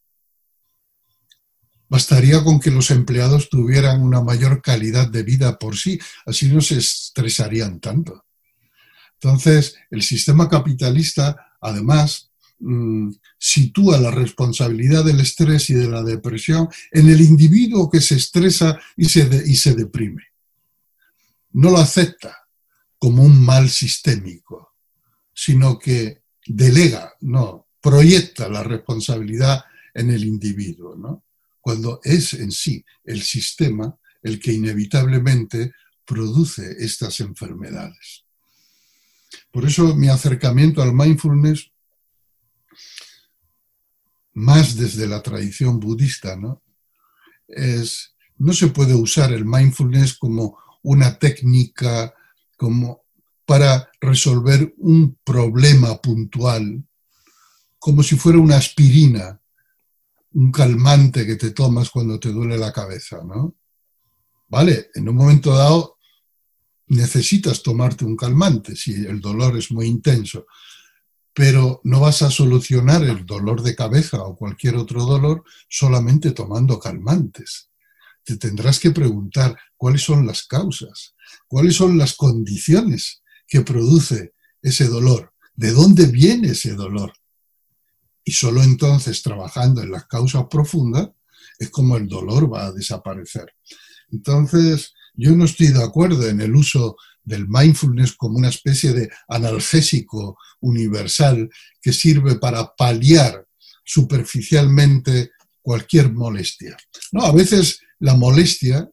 [1.89, 6.61] Bastaría con que los empleados tuvieran una mayor calidad de vida por sí, así no
[6.61, 8.27] se estresarían tanto.
[9.15, 16.69] Entonces, el sistema capitalista, además, mm, sitúa la responsabilidad del estrés y de la depresión
[16.93, 20.25] en el individuo que se estresa y se, y se deprime.
[21.53, 22.48] No lo acepta
[22.99, 24.75] como un mal sistémico,
[25.33, 31.25] sino que delega, no, proyecta la responsabilidad en el individuo, ¿no?
[31.61, 35.73] cuando es en sí el sistema el que inevitablemente
[36.05, 38.25] produce estas enfermedades.
[39.51, 41.71] Por eso mi acercamiento al mindfulness,
[44.33, 46.63] más desde la tradición budista, ¿no?
[47.47, 52.15] Es, no se puede usar el mindfulness como una técnica
[52.59, 53.05] como
[53.47, 56.85] para resolver un problema puntual,
[57.79, 59.41] como si fuera una aspirina,
[60.33, 63.55] un calmante que te tomas cuando te duele la cabeza, ¿no?
[64.49, 65.97] Vale, en un momento dado
[66.89, 70.47] necesitas tomarte un calmante si el dolor es muy intenso,
[71.33, 76.79] pero no vas a solucionar el dolor de cabeza o cualquier otro dolor solamente tomando
[76.79, 77.68] calmantes.
[78.29, 81.15] Te tendrás que preguntar cuáles son las causas,
[81.47, 87.15] cuáles son las condiciones que produce ese dolor, de dónde viene ese dolor.
[88.23, 91.09] Y solo entonces, trabajando en las causas profundas,
[91.59, 93.51] es como el dolor va a desaparecer.
[94.11, 99.09] Entonces, yo no estoy de acuerdo en el uso del mindfulness como una especie de
[99.29, 101.49] analgésico universal
[101.81, 103.47] que sirve para paliar
[103.87, 105.31] superficialmente
[105.63, 106.77] cualquier molestia.
[107.13, 108.91] No, a veces la molestia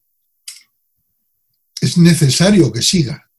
[1.80, 3.32] es necesario que siga,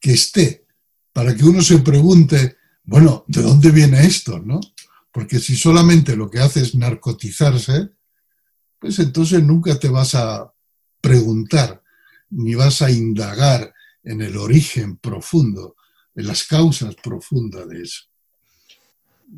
[0.00, 0.66] que esté,
[1.12, 4.38] para que uno se pregunte, bueno, ¿de dónde viene esto?
[4.38, 4.60] ¿no?
[5.12, 7.90] Porque si solamente lo que hace es narcotizarse,
[8.78, 10.52] pues entonces nunca te vas a
[11.00, 11.82] preguntar
[12.30, 15.76] ni vas a indagar en el origen profundo,
[16.14, 18.04] en las causas profundas de eso.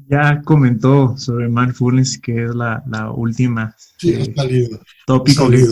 [0.08, 4.68] Ya comentó sobre mindfulness, que es la, última eh,
[5.06, 5.66] tópico que,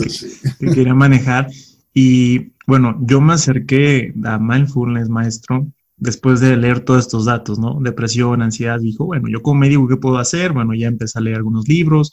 [0.59, 1.49] quería manejar.
[1.93, 5.67] Y bueno, yo me acerqué a mindfulness, maestro,
[5.97, 7.79] después de leer todos estos datos, ¿no?
[7.81, 10.53] Depresión, ansiedad, dijo, bueno, yo como médico, ¿qué puedo hacer?
[10.53, 12.11] Bueno, ya empecé a leer algunos libros,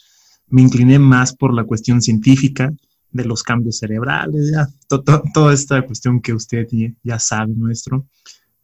[0.49, 2.73] me incliné más por la cuestión científica
[3.11, 6.67] de los cambios cerebrales, ya, toda esta cuestión que usted
[7.03, 8.07] ya sabe, maestro,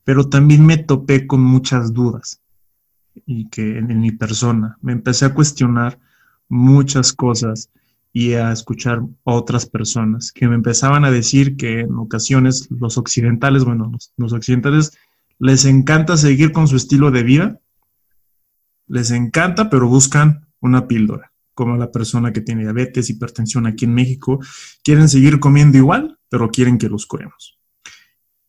[0.05, 2.42] pero también me topé con muchas dudas.
[3.27, 5.99] Y que en, mi persona me empecé a cuestionar
[6.49, 7.71] muchas cosas
[8.13, 12.99] y a escuchar a otras personas que me empezaban a decir que en ocasiones los
[12.99, 14.97] occidentales, bueno, los, occidentales
[15.39, 17.61] les encanta seguir con su estilo de vida,
[18.87, 23.95] les encanta, pero buscan una píldora, como la persona que tiene diabetes, hipertensión aquí en
[23.95, 24.39] México,
[24.85, 27.59] quieren seguir comiendo igual, pero quieren que los curemos.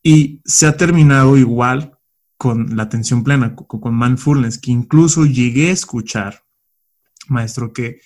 [0.03, 1.92] Y se ha terminado igual
[2.43, 6.43] con la atención plena, con, mindfulness, que incluso llegué a escuchar,
[7.29, 8.01] maestro, que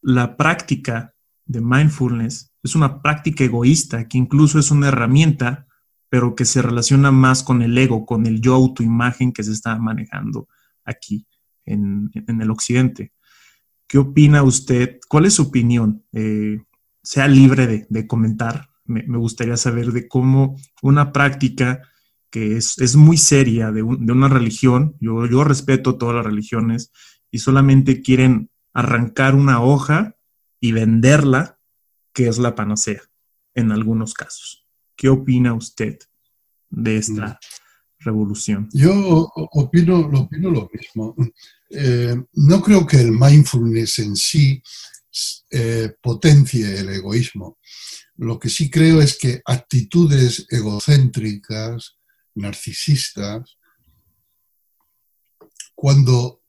[0.00, 1.12] la práctica
[1.44, 5.66] de mindfulness es una práctica egoísta, que incluso es una herramienta,
[6.08, 9.76] pero que se relaciona más con el ego, con el yo autoimagen que se está
[9.76, 10.46] manejando
[10.84, 11.26] aquí
[11.64, 13.12] en, el occidente.
[13.88, 15.00] ¿Qué opina usted?
[15.08, 16.04] ¿Cuál es su opinión?
[16.12, 16.62] Eh,
[17.02, 18.70] sea libre de, comentar.
[18.84, 21.82] Me, me, gustaría saber de cómo una práctica
[22.30, 26.92] que es, muy seria de, una religión, yo, yo respeto todas las religiones,
[27.30, 30.16] y solamente quieren arrancar una hoja
[30.60, 31.58] y venderla,
[32.12, 33.02] que es la panacea,
[33.54, 34.66] en algunos casos.
[34.96, 35.98] ¿Qué opina usted
[36.70, 37.38] de esta mm.
[38.00, 38.68] revolución?
[38.72, 41.14] Yo opino, opino lo mismo.
[41.70, 44.62] Eh, no creo que el mindfulness en sí
[45.50, 47.58] eh, potencie el egoísmo.
[48.16, 51.97] Lo que sí creo es que actitudes egocéntricas,
[52.38, 53.58] narcisistas,
[55.74, 56.42] cuando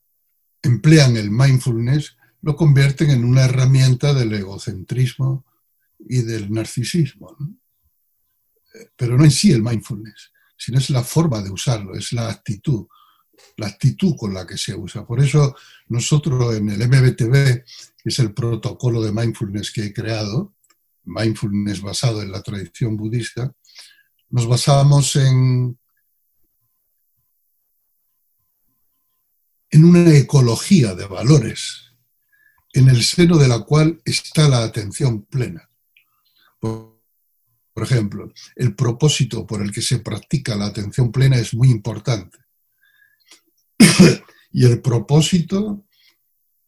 [0.62, 5.46] emplean el mindfulness, lo convierten en una herramienta del egocentrismo
[6.00, 7.38] y del narcisismo.
[8.96, 12.88] Pero no en sí el mindfulness, sino es la forma de usarlo, es la actitud,
[13.58, 15.06] la actitud con la que se usa.
[15.06, 15.56] Por eso
[15.88, 17.64] nosotros en el MBTV,
[17.98, 20.56] que es el protocolo de mindfulness que he creado,
[21.04, 23.54] mindfulness basado en la tradición budista,
[24.30, 25.79] nos basamos en,
[29.72, 31.94] en una ecología de valores,
[32.74, 35.70] en el seno de la cual está la atención plena.
[36.60, 36.98] Por,
[37.82, 42.38] ejemplo, el propósito por el que se practica la atención plena es muy importante.
[44.52, 45.86] y el propósito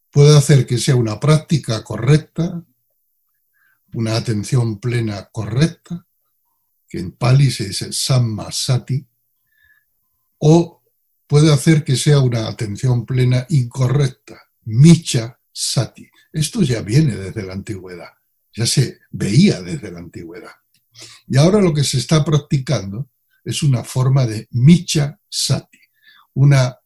[0.09, 2.63] puede hacer que sea una práctica correcta,
[3.93, 6.05] una atención plena correcta,
[6.87, 9.05] que en Pali se dice Samma Sati,
[10.37, 10.80] o
[11.31, 16.05] puede hacer que sea una atención plena incorrecta, Micha Sati.
[16.33, 18.09] Esto ya viene desde la antigüedad,
[18.53, 20.51] ya se veía desde la antigüedad.
[21.29, 23.11] Y ahora lo que se está practicando
[23.45, 25.79] es una forma de Micha Sati,
[26.33, 26.77] una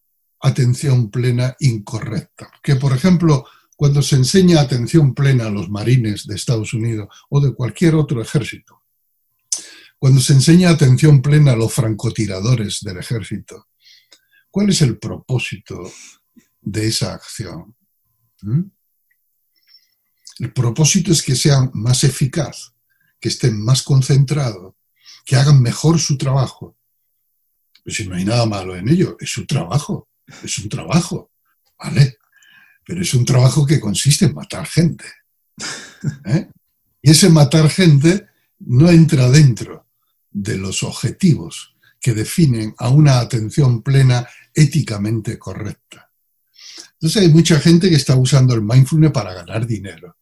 [0.42, 2.52] atención plena incorrecta.
[2.62, 7.42] Que, por ejemplo, cuando se enseña atención plena a los marines de Estados Unidos o
[7.42, 8.84] de cualquier otro ejército,
[9.98, 13.70] cuando se enseña atención plena a los francotiradores del ejército,
[14.56, 15.92] ¿cuál es el propósito
[16.62, 17.76] de esa acción?
[18.42, 18.62] ¿Mm?
[20.40, 22.74] El propósito es que sean más eficaz,
[23.20, 24.76] que estén más concentrados,
[25.26, 26.78] que hagan mejor su trabajo.
[27.84, 30.08] Pues si no hay nada malo en ello, es su trabajo,
[30.42, 31.32] es un trabajo,
[31.78, 32.18] ¿vale?
[32.86, 35.04] Pero es un trabajo que consiste en matar gente.
[36.28, 36.50] ¿eh?
[37.02, 38.30] Y ese matar gente
[38.60, 39.86] no entra dentro
[40.32, 41.75] de los objetivos
[42.06, 46.12] que definen a una atención plena éticamente correcta.
[46.94, 50.16] Entonces hay mucha gente que está usando el mindfulness para ganar dinero,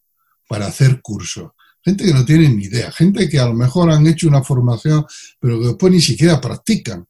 [0.48, 1.52] para hacer cursos,
[1.84, 5.06] gente que no tiene ni idea, gente que a lo mejor han hecho una formación,
[5.42, 7.06] pero que después ni siquiera practican,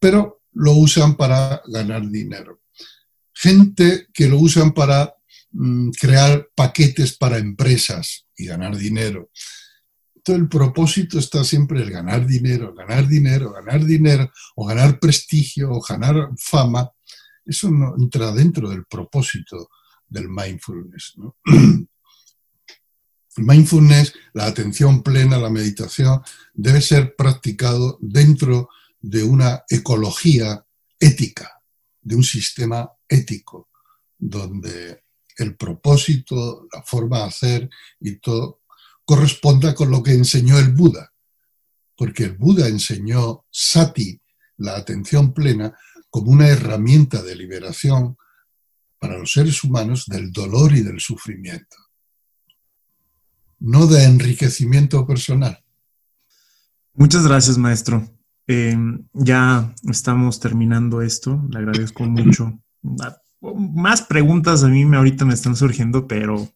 [0.00, 2.62] pero lo usan para ganar dinero.
[3.32, 5.14] Gente que lo usan para
[5.52, 9.30] mm, crear paquetes para empresas y ganar dinero
[10.34, 15.80] el propósito está siempre el ganar dinero, ganar dinero, ganar dinero, o ganar prestigio, o
[15.80, 16.90] ganar fama.
[17.44, 19.70] Eso no entra dentro del propósito
[20.08, 21.14] del mindfulness.
[23.36, 26.20] El mindfulness, la atención plena, la meditación,
[26.52, 28.68] debe ser practicado dentro
[29.00, 30.66] de una ecología
[30.98, 31.62] ética,
[32.02, 33.70] de un sistema ético,
[34.18, 35.04] donde
[35.38, 37.70] el propósito, la forma de hacer
[38.00, 38.59] y todo
[39.10, 41.12] corresponda con lo que enseñó el Buda,
[41.96, 44.22] porque el Buda enseñó sati,
[44.58, 45.76] la atención plena,
[46.10, 48.16] como una herramienta de liberación
[49.00, 51.76] para los seres humanos del dolor y del sufrimiento,
[53.58, 55.60] no de enriquecimiento personal.
[56.94, 58.08] Muchas gracias, maestro.
[58.46, 58.78] Eh,
[59.12, 61.42] ya estamos terminando esto.
[61.50, 62.62] Le agradezco mucho.
[63.40, 66.48] Más preguntas a mí ahorita me están surgiendo, pero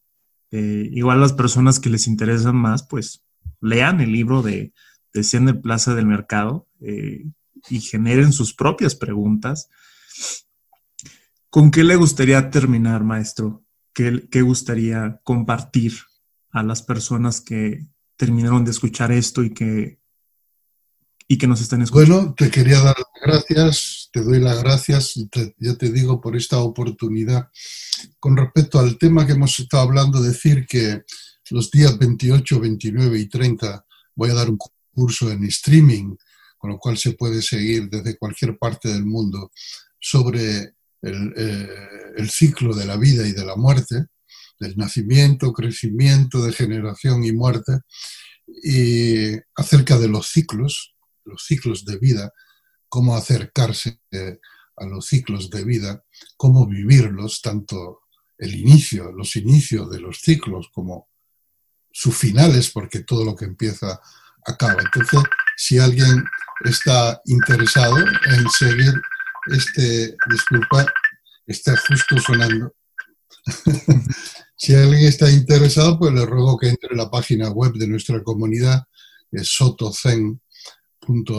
[0.57, 3.24] eh, igual las personas que les interesan más, pues
[3.61, 4.72] lean el libro de,
[5.12, 7.24] de Plaza del Mercado eh,
[7.68, 9.68] y generen sus propias preguntas.
[11.50, 13.64] ¿Con qué le gustaría terminar, maestro?
[13.92, 15.94] ¿Qué, ¿Qué, gustaría compartir
[16.50, 19.98] a las personas que terminaron de escuchar esto y que,
[21.27, 22.16] y que nos están escuchando?
[22.16, 26.37] Bueno, te quería dar las gracias, te doy las gracias y ya te digo por
[26.37, 27.49] esta oportunidad.
[28.20, 31.03] Con respecto al tema que hemos estado hablando, decir que
[31.51, 34.59] los días 28, 29 y 30 voy a dar un
[34.93, 36.16] curso en streaming,
[36.59, 39.51] con lo cual se puede seguir desde cualquier parte del mundo
[40.01, 41.68] sobre eh,
[42.16, 44.07] el, ciclo de la vida y de la muerte,
[44.59, 47.81] del nacimiento, crecimiento, degeneración y muerte,
[48.62, 50.93] y acerca de los ciclos,
[51.25, 52.33] los ciclos de vida,
[52.89, 54.01] cómo acercarse
[54.77, 56.05] a los ciclos de vida,
[56.37, 58.03] cómo vivirlos, tanto
[58.39, 61.09] el inicio, los inicios de los ciclos como
[61.91, 64.01] sus finales, porque todo lo que empieza
[64.45, 64.83] acaba.
[64.83, 65.20] Entonces,
[65.57, 66.25] si alguien
[66.64, 68.95] está interesado en seguir
[69.47, 70.87] este, disculpa,
[71.47, 72.75] está justo sonando.
[74.57, 78.22] si alguien está interesado, pues le ruego que entre en la página web de nuestra
[78.22, 78.85] comunidad,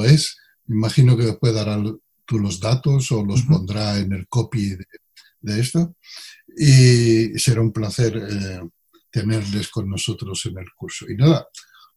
[0.06, 0.38] es.
[0.68, 1.82] Imagino que después dará
[2.26, 4.76] tú los datos o los pondrá en el copy
[5.42, 5.96] de, esto.
[6.58, 8.62] Y será un placer eh,
[9.12, 11.06] tenerles con nosotros en el curso.
[11.10, 11.48] Y nada,